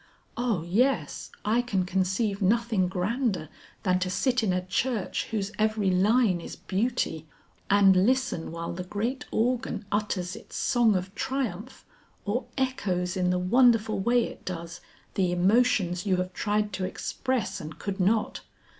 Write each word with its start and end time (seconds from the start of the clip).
"O 0.35 0.63
yes, 0.63 1.29
I 1.45 1.61
can 1.61 1.85
conceive 1.85 2.41
nothing 2.41 2.87
grander 2.87 3.49
than 3.83 3.99
to 3.99 4.09
sit 4.09 4.41
in 4.41 4.51
a 4.51 4.65
church 4.65 5.25
whose 5.25 5.51
every 5.59 5.91
line 5.91 6.41
is 6.41 6.55
beauty 6.55 7.27
and 7.69 8.07
listen 8.07 8.51
while 8.51 8.73
the 8.73 8.83
great 8.83 9.25
organ 9.29 9.85
utters 9.91 10.35
its 10.35 10.55
song 10.55 10.95
of 10.95 11.13
triumph 11.13 11.85
or 12.25 12.47
echoes 12.57 13.15
in 13.15 13.29
the 13.29 13.37
wonderful 13.37 13.99
way 13.99 14.23
it 14.23 14.43
does, 14.43 14.81
the 15.13 15.31
emotions 15.31 16.07
you 16.07 16.15
have 16.15 16.33
tried 16.33 16.73
to 16.73 16.83
express 16.83 17.61
and 17.61 17.77
could 17.77 17.99
not. 17.99 18.41